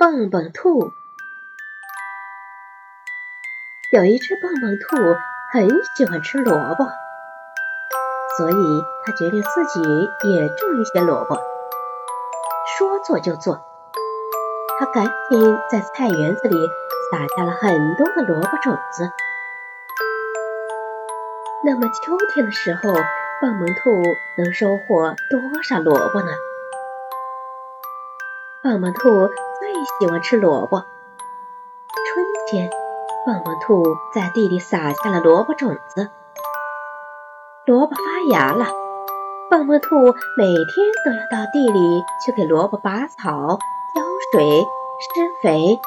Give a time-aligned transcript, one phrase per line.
[0.00, 0.94] 蹦蹦兔
[3.92, 4.96] 有一只蹦蹦兔，
[5.52, 6.86] 很喜欢吃萝卜，
[8.38, 11.36] 所以他决定自己也种一些萝卜。
[12.78, 13.60] 说做就做，
[14.78, 16.56] 他赶紧在菜园子里
[17.12, 19.10] 撒下了很多的萝卜种子。
[21.66, 22.94] 那么秋天的时候，
[23.42, 24.02] 蹦蹦兔
[24.38, 26.32] 能收获多少萝卜呢？
[28.62, 29.70] 蹦蹦兔最。
[29.98, 30.78] 喜欢吃萝卜。
[30.78, 32.68] 春天，
[33.24, 33.82] 蹦蹦兔
[34.14, 36.10] 在地里撒下了萝卜种子，
[37.64, 38.66] 萝卜发芽了。
[39.50, 39.96] 蹦蹦兔
[40.36, 43.58] 每天都要到地里去给萝卜拔草、
[43.94, 45.78] 浇水、施肥。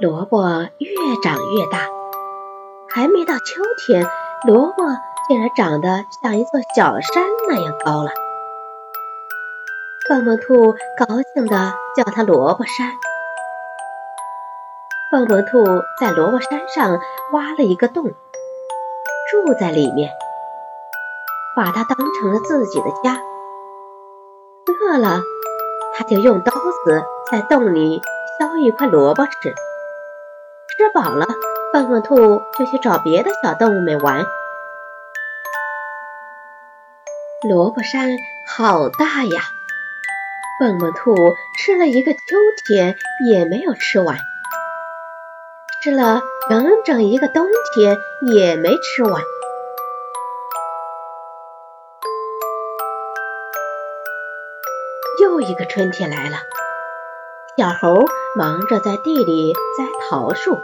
[0.00, 0.90] 萝卜越
[1.22, 1.88] 长越大，
[2.88, 4.04] 还没到秋天，
[4.46, 4.82] 萝卜
[5.28, 8.10] 竟然长得像一座小山那样高了。
[10.10, 12.90] 蹦蹦兔高兴地叫它萝卜山。
[15.08, 15.64] 蹦蹦兔
[16.00, 18.06] 在萝卜山上挖了一个洞，
[19.30, 20.10] 住在里面，
[21.54, 23.22] 把它当成了自己的家。
[24.66, 25.20] 饿了，
[25.94, 28.02] 它就用刀子在洞里
[28.36, 29.54] 削一块萝卜吃。
[30.76, 31.28] 吃饱了，
[31.72, 34.26] 蹦蹦兔就去找别的小动物们玩。
[37.48, 38.10] 萝卜山
[38.48, 39.40] 好大呀！
[40.60, 41.14] 蹦蹦兔
[41.56, 42.18] 吃了一个秋
[42.66, 42.94] 天
[43.26, 44.18] 也没有吃完，
[45.82, 47.96] 吃了整整一个冬天
[48.30, 49.22] 也没吃完。
[55.22, 56.36] 又一个春天来了，
[57.56, 58.04] 小猴
[58.36, 60.58] 忙着在地里栽桃树，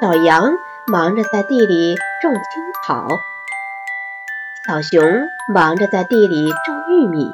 [0.00, 0.54] 小羊
[0.86, 2.42] 忙着在地里种青
[2.86, 3.08] 草，
[4.66, 5.02] 小熊
[5.52, 7.30] 忙着在地里种玉米。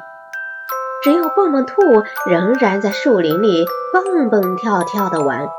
[1.03, 1.81] 只有蹦蹦兔
[2.29, 5.49] 仍然在树林里蹦蹦跳跳的玩。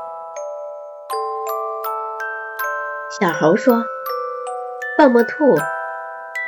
[3.19, 3.85] 小猴说
[4.97, 5.55] ：“蹦蹦兔，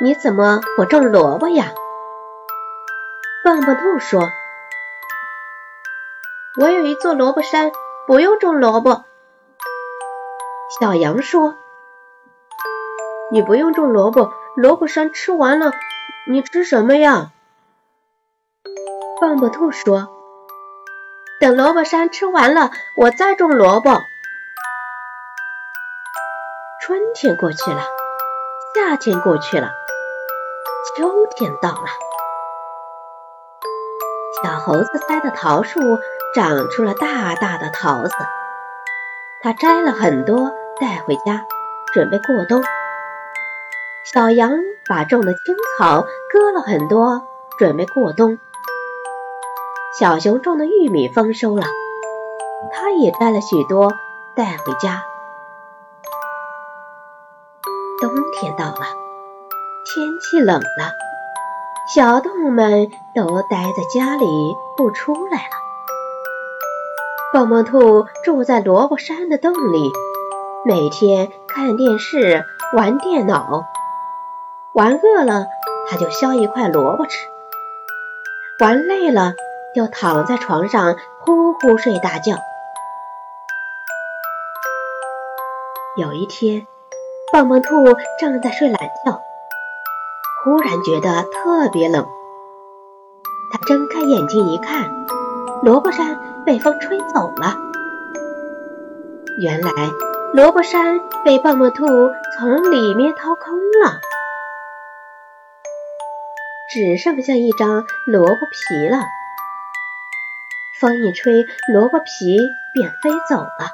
[0.02, 1.66] 你怎么不种萝卜呀？”
[3.44, 4.20] 蹦蹦兔说
[6.60, 7.70] ：“我有一座萝卜山，
[8.08, 9.04] 不用种萝卜。”
[10.80, 11.54] 小羊说
[13.30, 15.70] ：“你不用种萝卜，萝卜山吃完了，
[16.28, 17.30] 你吃什么呀？”
[19.20, 20.08] 蹦蹦兔说
[21.40, 23.90] ：“等萝卜山吃完了，我再种萝卜。”
[26.80, 27.82] 春天过去了，
[28.74, 29.72] 夏天过去了，
[30.96, 31.86] 秋天到了。
[34.42, 35.80] 小猴子栽的桃树
[36.32, 38.14] 长出了大大的桃子，
[39.42, 41.44] 它摘了很多带回家，
[41.92, 42.62] 准备过冬。
[44.04, 44.52] 小羊
[44.86, 46.02] 把种的青草
[46.32, 47.26] 割了很多，
[47.58, 48.38] 准备过冬。
[49.96, 51.64] 小熊种的玉米丰收了，
[52.72, 53.94] 他也摘了许多
[54.36, 55.02] 带回家。
[58.00, 58.86] 冬天到了，
[59.86, 60.92] 天气冷了，
[61.94, 64.26] 小动物们都待在家里
[64.76, 65.56] 不出来了。
[67.32, 69.90] 蹦蹦兔住在萝卜山的洞里，
[70.64, 72.44] 每天看电视、
[72.76, 73.64] 玩电脑，
[74.74, 75.46] 玩饿了
[75.88, 77.26] 他就削一块萝卜吃，
[78.60, 79.32] 玩累了。
[79.74, 82.36] 就躺在床上呼呼睡大觉。
[85.96, 86.66] 有一天，
[87.32, 89.20] 蹦蹦兔正在睡懒觉，
[90.44, 92.06] 忽然觉得特别冷。
[93.50, 94.88] 他睁开眼睛一看，
[95.62, 97.56] 萝卜山被风吹走了。
[99.40, 99.70] 原来，
[100.34, 101.84] 萝卜山被蹦蹦兔
[102.36, 104.00] 从里面掏空了，
[106.70, 108.98] 只剩下一张萝卜皮了。
[110.80, 112.38] 风一吹，萝卜皮
[112.72, 113.72] 便飞走了。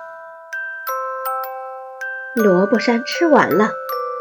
[2.35, 3.69] 萝卜山吃完了，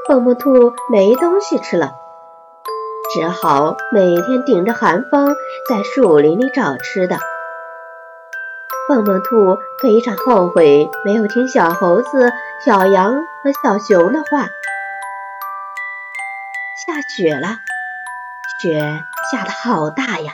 [0.08, 1.94] 蹦蹦兔没东西吃了，
[3.14, 5.34] 只好每天顶着寒风
[5.70, 7.18] 在树林里找吃的。
[8.90, 12.34] 蹦蹦兔非常后悔没有听小猴子、
[12.66, 13.14] 小羊
[13.44, 14.50] 和小熊的话。
[16.86, 17.60] 下雪了，
[18.62, 18.78] 雪
[19.32, 20.34] 下的好大呀！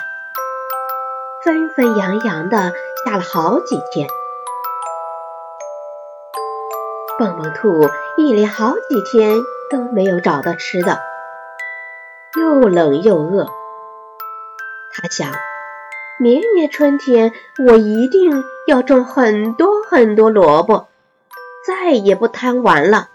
[1.41, 2.73] 纷纷扬扬的
[3.05, 4.09] 下了好几天，
[7.17, 7.87] 蹦蹦兔
[8.17, 9.39] 一连好几天
[9.71, 10.99] 都没有找到吃的，
[12.37, 13.45] 又冷又饿。
[14.91, 15.31] 他想，
[16.19, 17.31] 明年春天
[17.69, 20.89] 我一定要种很多很多萝卜，
[21.65, 23.07] 再也不贪玩了。